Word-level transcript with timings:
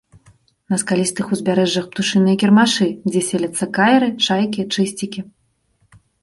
На 0.73 0.77
скалістых 0.83 1.25
узбярэжжах 1.35 1.85
птушыныя 1.91 2.39
кірмашы, 2.43 2.87
дзе 3.11 3.21
селяцца 3.29 3.65
кайры, 3.79 4.09
чайкі, 4.29 4.61
чысцікі. 4.73 5.21